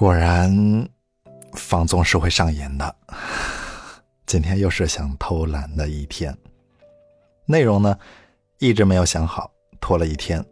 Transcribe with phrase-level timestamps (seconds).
[0.00, 0.88] 果然，
[1.52, 2.96] 放纵是会上瘾的。
[4.24, 6.34] 今天又是想偷懒的一天，
[7.44, 7.94] 内容呢
[8.60, 10.42] 一直没有想好，拖了一天，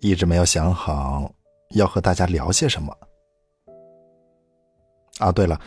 [0.00, 1.32] 一直没有想好
[1.70, 2.94] 要和大家聊些什么。
[5.20, 5.58] 啊，对了，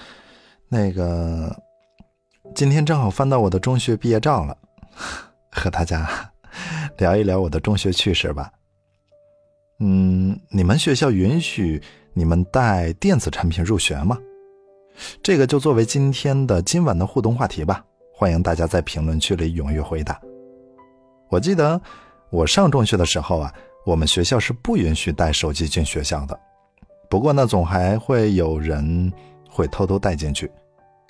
[0.69, 1.51] 那个
[2.53, 4.55] 今天正好翻到我的中学毕业照了，
[5.51, 6.31] 和大家
[6.99, 8.53] 聊一聊我的中学趣事吧。
[9.79, 11.81] 嗯，你们学校允许
[12.13, 14.17] 你们带电子产品入学吗？
[15.23, 17.83] 这个就作为今天的今晚的互动话题吧。
[18.13, 20.19] 欢迎大家在评论区里踊跃回答。
[21.29, 21.79] 我记得
[22.29, 23.53] 我上中学的时候啊，
[23.85, 26.37] 我们学校是不允许带手机进学校的。
[27.09, 29.11] 不过呢，总还会有人
[29.49, 30.51] 会偷偷带进去。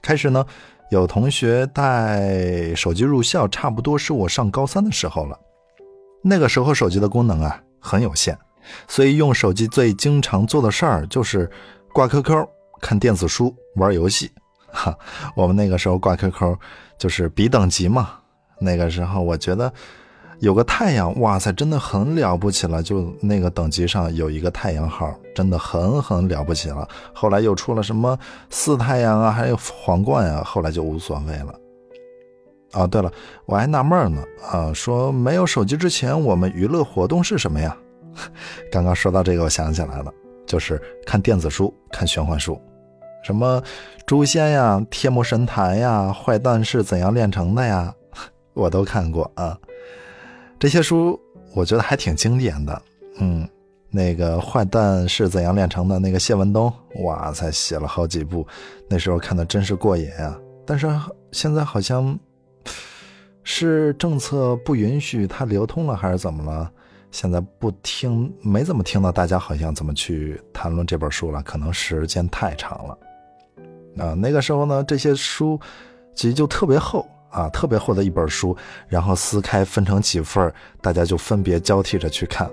[0.03, 0.45] 开始呢，
[0.91, 5.37] 有同学带手机入校，差不多是我上高三的时候了。
[6.23, 8.37] 那个时候手机的功能啊很有限。
[8.87, 11.49] 所以用手机最经常做的事儿就是
[11.93, 12.47] 挂 QQ、
[12.81, 14.31] 看电子书、玩游戏。
[14.71, 14.97] 哈，
[15.35, 16.57] 我们那个时候挂 QQ
[16.97, 18.11] 就是比等级嘛。
[18.59, 19.71] 那个时候我觉得
[20.39, 22.81] 有个太阳，哇塞，真的很了不起了。
[22.81, 26.87] 就那个等级上有一个太阳号，真的很很了不起了。
[27.13, 28.17] 后来又出了什么
[28.49, 31.53] 四太阳啊，还有皇冠啊，后来就无所谓了。
[32.71, 33.11] 啊，对了，
[33.45, 37.75] 我还纳闷呢，啊，说没有手机之前，我们娱乐活动是什么呀？
[38.71, 40.13] 刚刚说到这个，我想起来了，
[40.45, 42.59] 就是看电子书、看玄幻书，
[43.23, 43.61] 什么
[44.05, 47.93] 《诛仙》呀、《天魔神坛》呀、《坏蛋是怎样炼成的》呀，
[48.53, 49.57] 我都看过啊。
[50.59, 51.19] 这些书
[51.53, 52.81] 我觉得还挺经典的。
[53.19, 53.47] 嗯，
[53.89, 56.71] 那个《坏蛋是怎样炼成的》，那个谢文东，
[57.03, 58.45] 哇塞，写了好几部，
[58.87, 60.39] 那时候看的真是过瘾啊。
[60.65, 60.87] 但是
[61.31, 62.17] 现在好像
[63.43, 66.71] 是政策不允许它流通了，还是怎么了？
[67.11, 72.97] 现在不听，没怎么听到大家好像怎么去谈论这本书了，可能时间太长了。
[73.97, 75.59] 啊，那个时候呢，这些书
[76.15, 78.55] 其实就特别厚啊，特别厚的一本书，
[78.87, 80.51] 然后撕开分成几份，
[80.81, 82.49] 大家就分别交替着去看。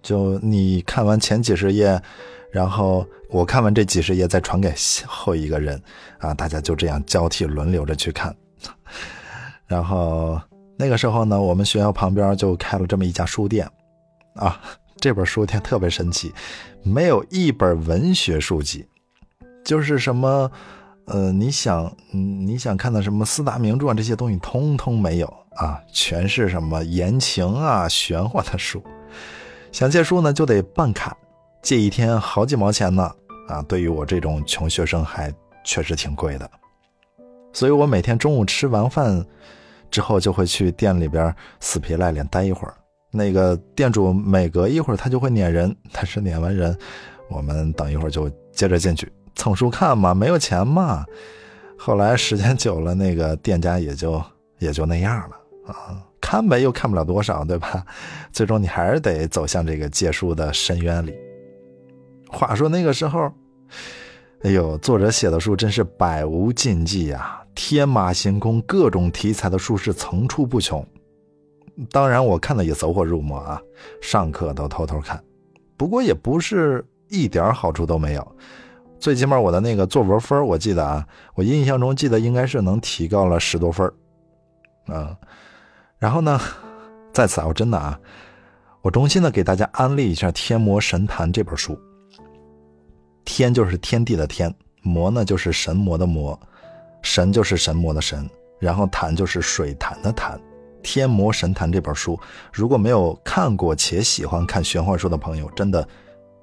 [0.00, 2.00] 就你看完前几十页，
[2.52, 4.72] 然后我看完这几十页，再传给
[5.04, 5.82] 后一个人，
[6.18, 8.34] 啊，大家就这样交替轮流着去看，
[9.66, 10.40] 然后。
[10.80, 13.68] 那个时候呢，我们学校旁边就开了这么一家书店，
[14.34, 14.58] 啊，
[14.96, 16.32] 这本书店特别神奇，
[16.82, 18.86] 没有一本文学书籍，
[19.62, 20.50] 就是什么，
[21.04, 25.26] 呃，你想，嗯你想看的什么四大名著啊，这些东西通通没有
[25.56, 28.82] 啊，全是什么言情啊、玄幻的书。
[29.70, 31.14] 想借书呢，就得办卡，
[31.60, 33.14] 借一天好几毛钱呢，
[33.48, 35.30] 啊，对于我这种穷学生还
[35.62, 36.50] 确实挺贵的，
[37.52, 39.22] 所以我每天中午吃完饭。
[39.90, 42.74] 之后就会去店里边死皮赖脸待一会儿，
[43.10, 46.76] 那个店主每隔一会儿他就会撵人，但是撵完人，
[47.28, 51.04] 我们等一会儿就接着进去蹭书看嘛，没有钱嘛。
[51.76, 54.22] 后来时间久了，那个店家也就
[54.58, 57.84] 也就那样了啊，看呗又看不了多少，对吧？
[58.30, 61.14] 最终你还是得走向这个借书的深渊里。
[62.28, 63.32] 话说那个时候，
[64.42, 67.39] 哎呦，作者写的书真是百无禁忌呀。
[67.54, 70.84] 天马行空，各种题材的书是层出不穷。
[71.90, 73.60] 当然，我看的也走火入魔啊，
[74.00, 75.22] 上课都偷偷看。
[75.76, 78.36] 不过也不是一点好处都没有，
[78.98, 83.90] 最起码我的那个作文分，我记得啊，我印象中记得应该是能提高了十多分
[84.88, 85.16] 嗯，
[85.98, 86.38] 然后呢，
[87.12, 87.98] 在此啊，我真的啊，
[88.82, 91.78] 我衷心的给大家安利一下《天魔神坛》这本书。
[93.24, 96.38] 天就是天地的天，魔呢就是神魔的魔。
[97.02, 98.28] 神就是神魔的神，
[98.58, 100.38] 然后坛就是水潭的坛，
[100.82, 102.18] 《天魔神坛》这本书，
[102.52, 105.86] 如果没有看过且喜欢看玄幻书的朋友，真的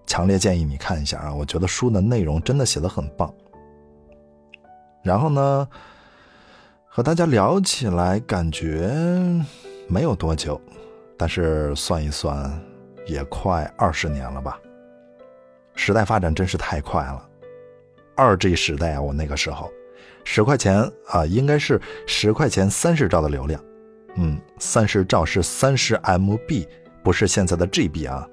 [0.05, 1.33] 强烈建议你看一下啊！
[1.33, 3.33] 我觉得书的内容真的写的很棒。
[5.03, 5.67] 然后呢，
[6.87, 8.91] 和大家聊起来，感觉
[9.87, 10.59] 没有多久，
[11.17, 12.51] 但是算一算，
[13.05, 14.59] 也快二十年了吧。
[15.75, 17.29] 时代发展真是太快了，
[18.15, 19.71] 二 G 时代啊，我那个时候。
[20.29, 23.63] 十块钱啊，应该是十块钱三十兆的流量，
[24.17, 26.67] 嗯，三十兆是三十 MB，
[27.01, 28.27] 不是现在的 GB 啊。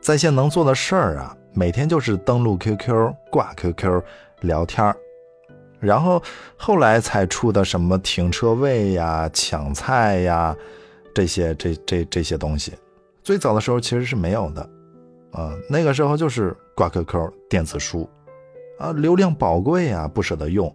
[0.00, 4.02] 在线能做的事儿啊，每天就是登录 QQ、挂 QQ、
[4.40, 4.96] 聊天儿
[5.78, 6.20] 然后
[6.56, 10.56] 后来才出的什么停车位呀、抢菜呀，
[11.14, 12.72] 这些这这这些东西，
[13.22, 14.62] 最早的时候其实是没有的，
[15.32, 18.08] 啊，那个时候就是挂 QQ、电子书，
[18.78, 20.74] 啊，流量宝贵呀，不舍得用。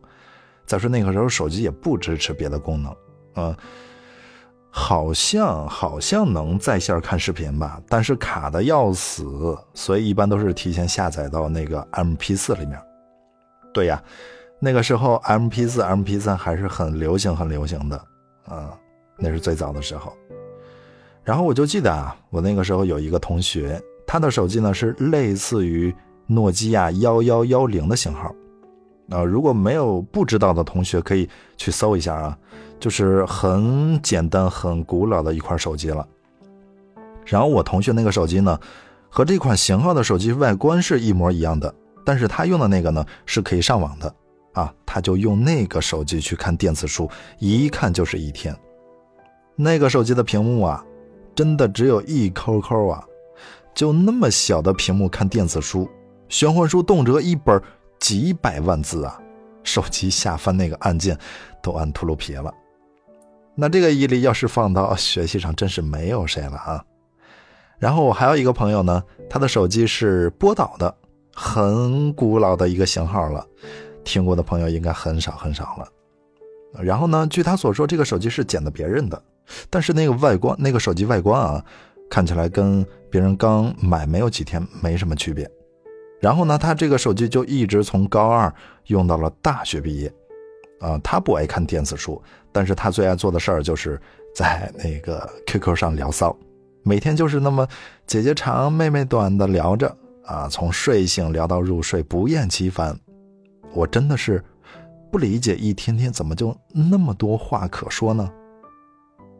[0.67, 2.93] 再说那个时候手机也不支持别的功能，
[3.33, 3.57] 啊，
[4.69, 12.77] 好像好像能在线看视频吧，但是卡的要死，所以一般都是提前下载到那个 MP4 里面。
[13.73, 14.03] 对呀，
[14.59, 17.95] 那个时候 MP4、MP3 还是很流行、很流行的，
[18.45, 18.77] 啊，
[19.17, 20.13] 那是最早的时候。
[21.23, 28.33] 然后我就记得啊，我那个时候有一个同学，他的手机呢是类似于诺基亚幺幺幺零的型号。
[29.09, 32.37] 啊，如果没有不知道的同学，可以去搜一下啊，
[32.77, 36.05] 就是很简单、很古老的一款手机了。
[37.25, 38.59] 然后我同学那个手机呢，
[39.09, 41.73] 和这款型号的手机外观是一模一样的，
[42.03, 44.13] 但是他用的那个呢是可以上网的
[44.51, 47.09] 啊，他就用那个手机去看电子书，
[47.39, 48.53] 一看就是一天。
[49.55, 50.83] 那个手机的屏幕啊，
[51.33, 53.01] 真的只有一抠抠啊，
[53.73, 55.89] 就那么小的屏幕看电子书，
[56.27, 57.61] 玄幻书动辄一本。
[57.99, 59.19] 几百万字啊！
[59.63, 61.17] 手机下翻那个按键
[61.61, 62.53] 都按秃噜皮了。
[63.53, 66.85] 那这个毅力要是放到学习上，真是没有谁了啊！
[67.79, 70.95] 然后我还有一个朋友呢，他的手机是波导的，
[71.33, 73.45] 很古老的一个型号了，
[74.03, 75.87] 听过的朋友应该很少很少了。
[76.81, 79.21] 然后呢，据他所说，这个手机是捡的别人的，
[79.69, 81.63] 但是那个外观，那个手机外观啊，
[82.09, 85.49] 看起来跟别人刚买没有几天没什么区别。
[86.19, 88.51] 然后呢，他这个手机就一直从高二
[88.87, 90.11] 用到了大学毕业，
[90.79, 92.19] 啊，他不爱看电子书，
[92.51, 94.01] 但是他最爱做的事儿就是
[94.33, 96.35] 在那个 QQ 上聊骚，
[96.81, 97.67] 每天就是那么
[98.07, 102.99] 姐姐长妹妹短的聊着，啊，从睡醒聊到入睡，不厌其烦。
[103.73, 104.43] 我真的是
[105.11, 108.31] 不理解，一天天怎么就那么多话可说呢？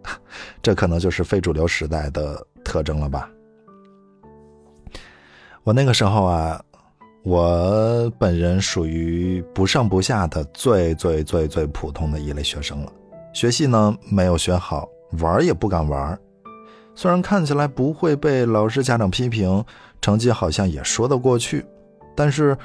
[0.61, 3.27] 这可能就是非主流时代的特征了吧。
[5.63, 6.61] 我那个时候啊。
[7.23, 12.91] 我本人属于不上不下的最最最最普通的一类学生了，
[13.33, 14.87] 学习呢没有学好，
[15.19, 16.17] 玩也不敢玩。
[16.95, 19.63] 虽然看起来不会被老师家长批评，
[20.01, 21.65] 成绩好像也说得过去，
[22.15, 22.57] 但是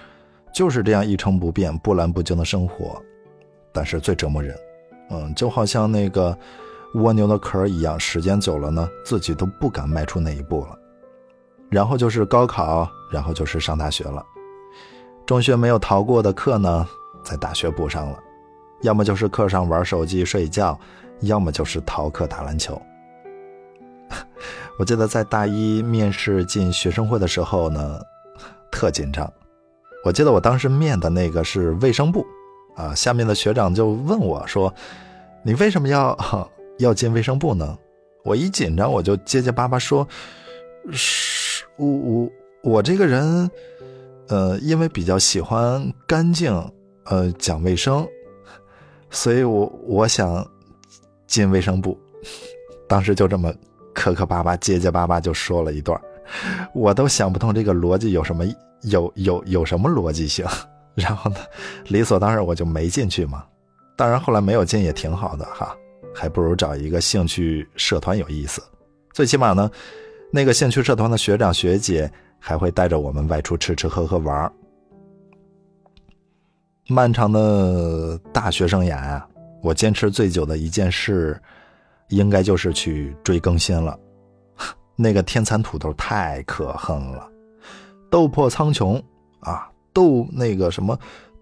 [0.54, 3.02] 就是这样一成不变、波澜不惊的生活。
[3.72, 4.56] 但是最折磨人，
[5.10, 6.36] 嗯，就好像那个
[6.94, 10.78] 蜗牛的壳一样，时间久了呢，自己都不敢迈出那一步了。
[11.68, 14.24] 然后就是高考，然后就是上大学了。
[15.24, 16.86] 中学没有逃过的课呢，
[17.24, 18.18] 在大学补上了，
[18.82, 20.78] 要么就是课上玩手机睡觉，
[21.20, 22.80] 要么就是逃课打篮球。
[24.78, 28.00] 我记得在大一面试进学生会的时候呢，
[28.70, 29.32] 特紧张。
[30.04, 32.26] 我记得我当时面的那个是卫生部，
[32.74, 34.74] 啊，下面的学长就问我说
[35.44, 36.18] ：“你为什么要
[36.80, 37.78] 要进卫生部呢？”
[38.24, 40.06] 我一紧张，我就结结巴巴说
[40.90, 42.30] ：“是，我我
[42.64, 43.48] 我这个人。”
[44.32, 46.50] 呃，因为比较喜欢干净，
[47.04, 48.08] 呃，讲卫生，
[49.10, 50.42] 所以我我想
[51.26, 51.98] 进卫生部。
[52.88, 53.52] 当时就这么
[53.92, 56.00] 磕磕巴巴、结结巴巴就说了一段，
[56.72, 58.42] 我都想不通这个逻辑有什么
[58.84, 60.46] 有有有什么逻辑性。
[60.96, 61.36] 然后呢，
[61.88, 63.44] 理所当然我就没进去嘛。
[63.98, 65.76] 当然后来没有进也挺好的哈，
[66.14, 68.62] 还不如找一个兴趣社团有意思。
[69.12, 69.70] 最起码呢，
[70.30, 72.10] 那个兴趣社团的学长学姐。
[72.44, 74.52] 还会带着我们外出吃吃喝喝玩
[76.88, 79.24] 漫长的大学生涯啊，
[79.62, 81.40] 我坚持最久的一件事，
[82.08, 83.96] 应该就是去追更新了。
[84.96, 87.30] 那个天蚕土豆太可恨了，
[88.10, 89.00] 斗破苍穹
[89.38, 90.98] 啊，斗那个什么，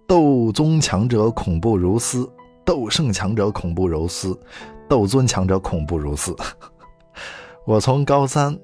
[0.07, 2.31] 斗宗强者恐怖如斯，
[2.63, 4.39] 斗圣强者恐怖如斯，
[4.87, 6.37] 斗尊强者恐怖如斯。
[7.67, 8.55] 我从高三。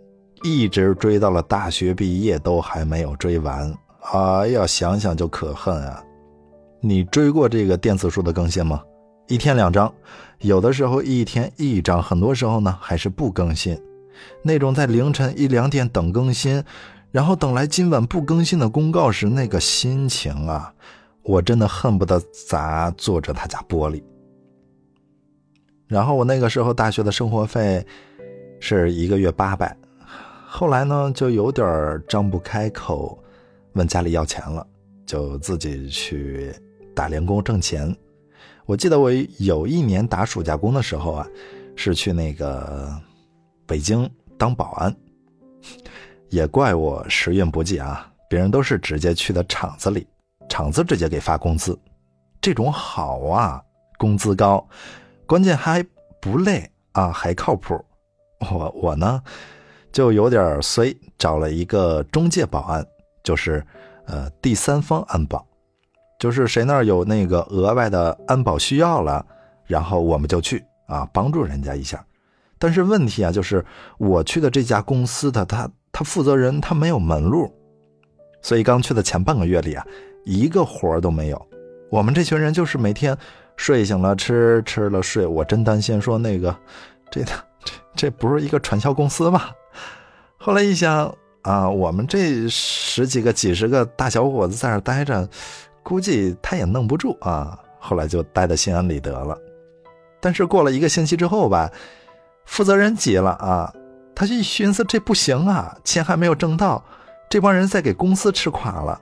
[0.46, 3.74] 一直追到了大学毕业都还没有追完，
[4.12, 6.00] 哎呀，想想就可恨啊！
[6.80, 8.80] 你追过这个电子书的更新吗？
[9.26, 9.92] 一天两张，
[10.38, 13.76] 有的时候一天一张，很多时候呢还是不更新。
[14.40, 16.62] 那种在凌晨一两点等更新，
[17.10, 20.72] 然后等来今晚不更新的公告时，那个心情啊，
[21.24, 24.00] 我真的恨不得砸作者他家玻璃。
[25.88, 27.84] 然后我那个时候大学的生活费
[28.60, 29.76] 是一个月八百。
[30.58, 33.22] 后来呢，就有点张不开口，
[33.74, 34.66] 问家里要钱了，
[35.04, 36.50] 就自己去
[36.94, 37.94] 打零工挣钱。
[38.64, 41.28] 我记得我有一年打暑假工的时候啊，
[41.76, 42.90] 是去那个
[43.66, 44.96] 北京当保安。
[46.30, 50.06] 也怪我时运不济啊，别人都是直接去的厂子里，
[50.48, 51.78] 厂子直接给发工资，
[52.40, 53.62] 这种好啊，
[53.98, 54.66] 工资高，
[55.26, 55.84] 关键还
[56.18, 57.78] 不累啊，还靠谱。
[58.50, 59.22] 我我呢？
[59.96, 62.86] 就有点衰，找了一个中介保安，
[63.24, 63.64] 就是，
[64.04, 65.42] 呃，第三方安保，
[66.20, 69.24] 就是谁那儿有那个额外的安保需要了，
[69.64, 72.04] 然后我们就去啊，帮助人家一下。
[72.58, 73.64] 但是问题啊，就是
[73.96, 77.50] 我去的这家公司的他他负责人他没有门路，
[78.42, 79.86] 所以刚去的前半个月里啊，
[80.26, 81.46] 一个活都没有。
[81.90, 83.16] 我们这群人就是每天
[83.56, 85.26] 睡醒了吃，吃了睡。
[85.26, 86.54] 我真担心说那个，
[87.10, 87.24] 这
[87.66, 89.50] 这这不是一个传销公司吗？
[90.38, 95.28] 后来一想啊，我们这十几个、几十个大小伙子在这待着，
[95.82, 97.58] 估计他也弄不住啊。
[97.78, 99.36] 后来就待的心安理得了。
[100.20, 101.70] 但是过了一个星期之后吧，
[102.44, 103.72] 负责人急了啊，
[104.14, 106.82] 他就一寻思这不行啊，钱还没有挣到，
[107.28, 109.00] 这帮人在给公司吃垮了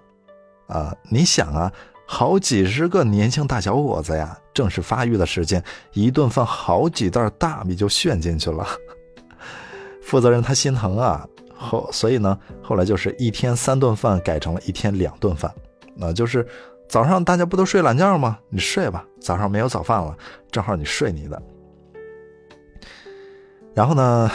[0.66, 0.94] 啊！
[1.10, 1.70] 你想啊。
[2.06, 8.66] 好几十个年轻大小伙子呀，正是发育的时间，一顿饭好几袋大米就炫进去了。
[10.00, 15.52] 负责人他心疼啊，后所以呢，后来就是一天三顿饭改成了一天两顿饭，
[15.96, 16.46] 那就是
[16.88, 18.38] 早上大家不都睡懒觉吗？
[18.48, 20.16] 你睡吧，早上没有早饭了，
[20.52, 21.42] 正好你睡你的。
[23.74, 24.30] 然后呢，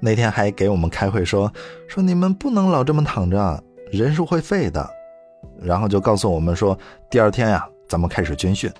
[0.00, 1.52] 那天还给我们开会说
[1.86, 3.62] 说你们不能老这么躺着，
[3.92, 4.90] 人是会废的。
[5.62, 6.76] 然后就告诉我们说，
[7.10, 8.72] 第二天呀，咱们开始军训。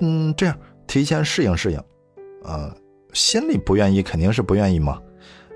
[0.00, 1.82] 嗯，这样提前适应适应。
[2.44, 2.74] 呃，
[3.12, 5.00] 心里不愿意肯定是不愿意嘛。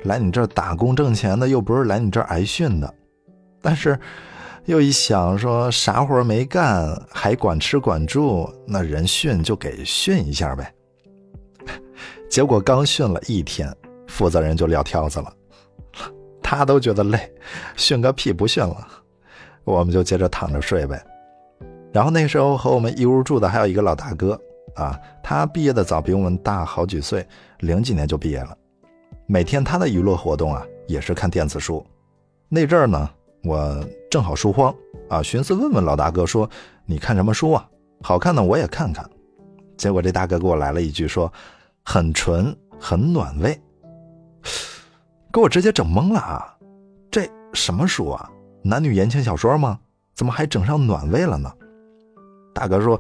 [0.04, 2.94] 来你这儿打工挣钱的，又不是来你这儿挨训的。
[3.60, 3.98] 但是，
[4.66, 10.72] 又一想说啥活没干，还管吃管住，那人训就给训一下呗。
[12.30, 13.74] 结果刚训了一天，
[14.06, 15.32] 负责人就撂挑子了。
[16.42, 17.32] 他都觉得累，
[17.76, 18.86] 训个屁不训了。
[19.64, 21.04] 我们就接着躺着睡呗。
[21.96, 24.38] 然后那时候和我们一屋住的还有一个老大哥
[24.74, 27.26] 啊，他毕业的早，比我们大好几岁，
[27.60, 28.54] 零几年就毕业了。
[29.24, 31.82] 每天他的娱乐活动啊，也是看电子书。
[32.50, 33.08] 那阵儿呢，
[33.44, 34.74] 我正好书荒
[35.08, 36.46] 啊，寻思问问老大哥说
[36.84, 37.66] ：“你看什么书啊？
[38.02, 39.08] 好看的我也看看。”
[39.78, 41.32] 结果这大哥给我来了一句说
[41.82, 43.58] ：“很纯，很暖胃。”
[45.32, 46.58] 给我直接整懵了啊！
[47.10, 48.30] 这什么书啊？
[48.62, 49.78] 男女言情小说吗？
[50.14, 51.50] 怎么还整上暖胃了呢？
[52.56, 52.98] 大哥说：“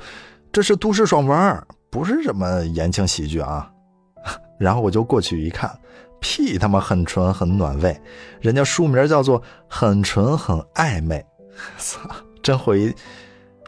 [0.52, 3.72] 这是都市爽文，不是什么言情喜剧啊。
[4.60, 5.74] ”然后我就过去一看，
[6.20, 7.98] 屁他妈很纯很暖胃，
[8.42, 11.24] 人家书名叫做《很纯很暧昧》。
[11.78, 12.00] 操，
[12.42, 12.94] 真怀疑，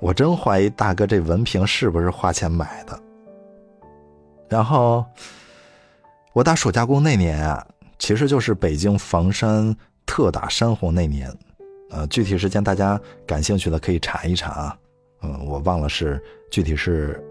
[0.02, 3.00] 我真怀疑大哥这文凭是不是花钱买的？
[4.46, 5.02] 然后
[6.34, 7.66] 我打暑假工那年啊，
[7.98, 11.34] 其实就是北京房山特打山洪那年。
[11.90, 14.76] 呃，具体时间大家感兴趣的可以查一查啊。
[15.22, 17.22] 嗯，我忘了是具体是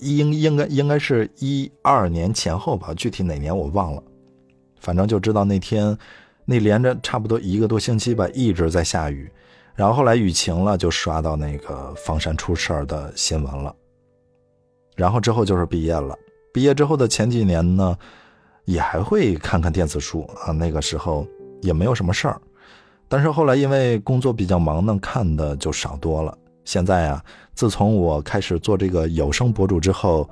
[0.00, 4.02] 应应该应该是一二年前后吧，具体哪年我忘了。
[4.80, 5.96] 反正就知道那天
[6.46, 9.30] 那连着差不多一个多星期吧，一直在下雨。
[9.74, 13.74] 然后后来雨晴了，就刷到那个房山出事儿的新闻了。
[14.96, 16.14] 然后之后就是毕业了，
[16.52, 17.96] 毕业之后的前几年呢，
[18.64, 20.52] 也还会看看电子书啊。
[20.52, 21.26] 那个时候
[21.62, 22.40] 也没有什么事儿。
[23.08, 26.36] 但是后来因为工作比较忙，呢看的就少多了。
[26.70, 30.30] 现在啊，自从我开始做这个有声博主之后，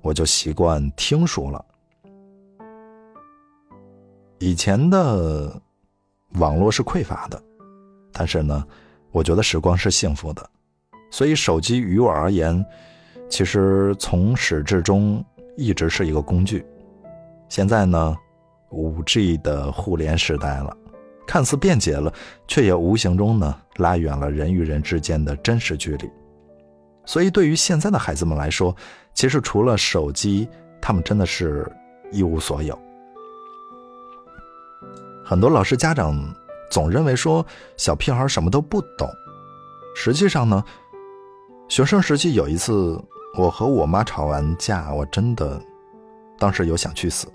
[0.00, 1.62] 我就习惯听书了。
[4.38, 5.60] 以前的
[6.36, 7.38] 网络是匮乏的，
[8.14, 8.66] 但是呢，
[9.10, 10.50] 我觉得时光是幸福的，
[11.10, 12.64] 所以手机于我而言，
[13.28, 15.22] 其实从始至终
[15.54, 16.64] 一直是一个工具。
[17.50, 18.16] 现在呢，
[18.70, 20.74] 五 G 的互联时代了。
[21.28, 22.10] 看似便捷了，
[22.46, 26.10] 却也无形中呢拉远了人与人之间的真实距离。
[27.04, 28.74] 所以，对于现在的孩子们来说，
[29.12, 30.48] 其实除了手机，
[30.80, 31.70] 他们真的是
[32.10, 32.78] 一无所有。
[35.22, 36.18] 很多老师、家长
[36.70, 37.44] 总认为说
[37.76, 39.06] 小屁孩什么都不懂，
[39.94, 40.64] 实际上呢，
[41.68, 42.98] 学生时期有一次，
[43.36, 45.60] 我和我妈吵完架，我真的
[46.38, 47.26] 当时有想去死。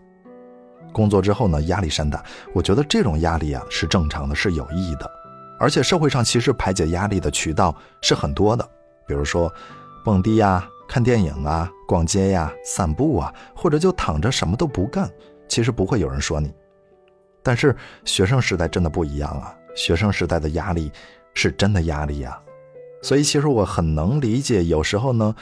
[0.93, 2.23] 工作之后呢，压力山大。
[2.53, 5.11] 我觉得这种压力啊是正常的，是有意义的。
[5.59, 8.67] 而且社会上其实排解压力的渠道是很多的，
[9.07, 9.53] 比如说
[10.03, 15.09] 蹦迪呀、看电影啊、逛街呀、散步啊，或者就躺着什么都不干，
[15.47, 16.53] 其实不会有人说你。
[17.41, 20.91] 但是学生时代真的不一样啊，学生时代的压力
[21.33, 22.37] 是真的压力呀。
[23.01, 25.35] 所以其实我很能理解，有时候呢，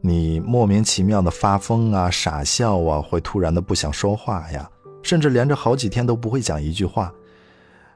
[0.00, 4.70] 你莫名其妙的发疯啊、傻笑啊，会突然的不想说话呀。
[5.08, 7.10] 甚至连着好几天都不会讲一句话，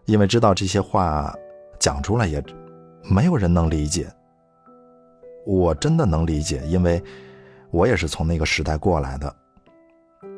[0.07, 1.31] 因为知道这些话
[1.79, 2.43] 讲出来也
[3.03, 4.11] 没有人能理解。
[5.45, 7.05] 我真的能理解，因为
[7.71, 9.37] 我也是从那个时代过来的。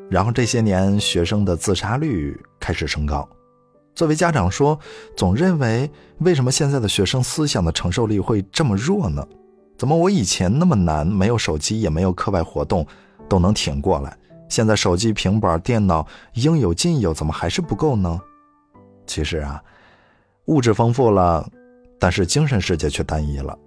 [0.09, 3.25] 然后这些年学生的自杀率开始升高，
[3.93, 4.77] 作为家长说，
[5.15, 9.25] 总认为为什么现在的学生思想的承受力会这么弱呢？
[9.77, 12.85] 怎么我以前那么难，没有手机也没有课外活动，
[13.29, 14.17] 都能挺过来？
[14.47, 18.19] 现在手机、平板、电脑应有尽有，怎么还是不够呢？
[19.07, 19.61] 其实啊，
[20.45, 21.47] 物质丰富了，
[21.99, 23.57] 但是精神世界却单一了。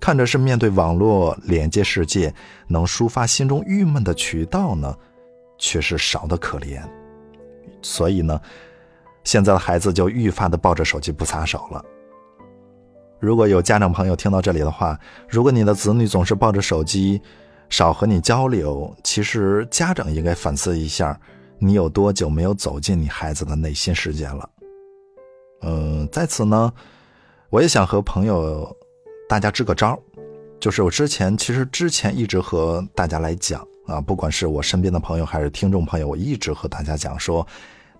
[0.00, 2.34] 看着是面对网络连接世界，
[2.66, 4.96] 能抒发心中郁闷的渠道呢，
[5.58, 6.82] 却是少得可怜。
[7.82, 8.40] 所以呢，
[9.24, 11.84] 现在的孩子就愈发的抱着手机不撒手了。
[13.20, 14.98] 如果有家长朋友听到这里的话，
[15.28, 17.22] 如果你的子女总是抱着手机，
[17.72, 21.18] 少和你交流，其实家长应该反思一下，
[21.58, 24.50] 你有多久没有走进你孩子的内心世界了？
[25.62, 26.70] 嗯，在此呢，
[27.48, 28.70] 我也想和朋友
[29.26, 29.98] 大家支个招，
[30.60, 37.46] 就是我之前其实之前一直和大家来讲啊，不管是我身边的朋友还是听众朋友，我一直和大家讲说，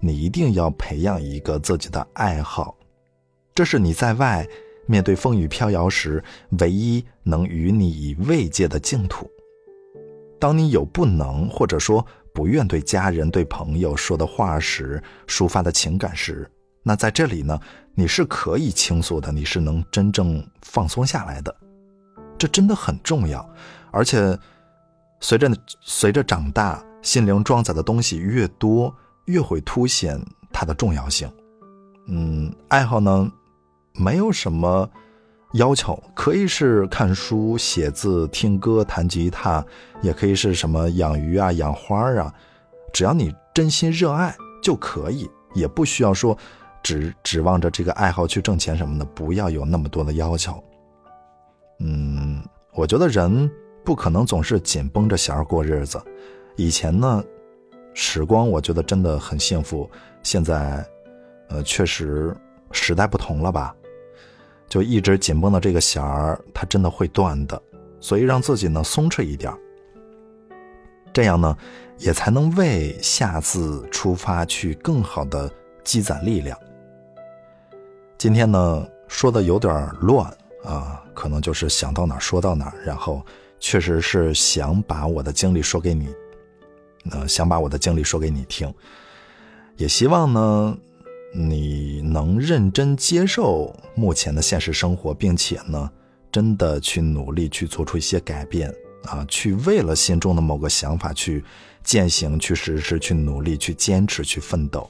[0.00, 2.76] 你一定要培养一个自己的爱好，
[3.54, 4.46] 这是你在外。
[4.84, 6.22] 面对风雨飘摇时，
[6.58, 9.30] 唯一能与你以慰藉的净土。
[10.42, 16.50] 当你有不能或者说不愿对家人、对朋友说的话时，抒发的情感时，
[16.82, 17.56] 那在这里呢，
[17.94, 21.56] 你是可以倾诉的，你是能真正放松下来的。
[22.36, 23.48] 这真的很重要，
[23.92, 24.36] 而且
[25.20, 25.48] 随着
[25.80, 28.92] 随着长大，心灵装载的东西越多，
[29.26, 30.20] 越会凸显
[30.52, 31.32] 它的重要性。
[32.08, 33.30] 嗯，爱好呢？
[33.94, 34.90] 没有什么
[35.52, 39.64] 要求，可以是看书、写字、听歌、弹吉他，
[40.00, 42.32] 也可以是什么养鱼啊、养花啊，
[42.92, 46.36] 只要你真心热爱就可以，也不需要说
[46.82, 50.62] 指指望着这个爱好去挣钱什么的，不要有那么多的要求。
[51.80, 52.42] 嗯，
[52.72, 53.50] 我觉得人
[53.84, 56.00] 不可能总是紧绷着弦儿过日子。
[56.56, 57.22] 以前呢，
[57.92, 59.90] 时光我觉得真的很幸福，
[60.22, 60.82] 现在，
[61.50, 62.34] 呃，确实
[62.70, 63.74] 时代不同了吧。
[64.72, 67.60] 就一直紧绷的这个弦儿，它真的会断的，
[68.00, 69.52] 所以让自己呢松弛一点，
[71.12, 71.54] 这样呢，
[71.98, 75.52] 也才能为下次出发去更好的
[75.84, 76.58] 积攒力量。
[78.16, 80.26] 今天呢说的有点乱
[80.64, 83.22] 啊，可能就是想到哪说到哪，然后
[83.60, 86.08] 确实是想把我的经历说给你，
[87.10, 88.72] 呃，想把我的经历说给你听，
[89.76, 90.78] 也希望呢。
[91.32, 95.90] 你能认真接受目前的现实生活，并且呢，
[96.30, 98.72] 真的去努力去做出一些改变
[99.04, 101.42] 啊，去为了心中的某个想法去
[101.82, 104.88] 践行、去实施、去努力、去坚持、去奋斗。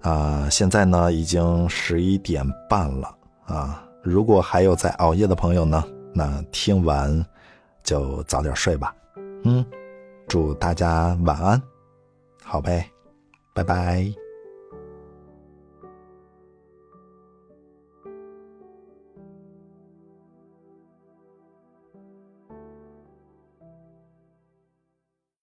[0.00, 7.24] 啊，现在呢已经十一点半了啊，如果还有在熬夜的朋友呢，那听完
[7.82, 8.94] 就早点睡吧。
[9.44, 9.64] 嗯，
[10.26, 11.62] 祝大家晚安，
[12.42, 12.88] 好呗，
[13.54, 14.27] 拜拜。